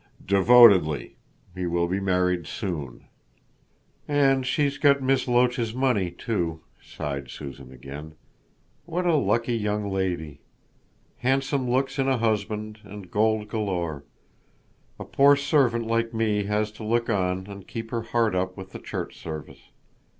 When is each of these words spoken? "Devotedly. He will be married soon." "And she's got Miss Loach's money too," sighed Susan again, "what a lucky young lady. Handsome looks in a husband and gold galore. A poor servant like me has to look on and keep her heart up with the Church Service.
"Devotedly. 0.25 1.17
He 1.53 1.67
will 1.67 1.87
be 1.87 1.99
married 1.99 2.47
soon." 2.47 3.05
"And 4.07 4.47
she's 4.47 4.79
got 4.79 4.99
Miss 5.03 5.27
Loach's 5.27 5.75
money 5.75 6.09
too," 6.09 6.61
sighed 6.81 7.29
Susan 7.29 7.71
again, 7.71 8.15
"what 8.85 9.05
a 9.05 9.15
lucky 9.15 9.55
young 9.55 9.91
lady. 9.91 10.39
Handsome 11.17 11.69
looks 11.69 11.99
in 11.99 12.07
a 12.07 12.17
husband 12.17 12.79
and 12.83 13.11
gold 13.11 13.47
galore. 13.47 14.03
A 14.99 15.05
poor 15.05 15.35
servant 15.35 15.85
like 15.85 16.15
me 16.15 16.45
has 16.45 16.71
to 16.71 16.83
look 16.83 17.07
on 17.07 17.45
and 17.45 17.67
keep 17.67 17.91
her 17.91 18.01
heart 18.01 18.33
up 18.33 18.57
with 18.57 18.71
the 18.71 18.79
Church 18.79 19.21
Service. 19.21 19.69